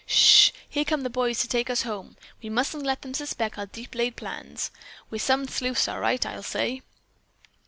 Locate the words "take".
1.47-1.69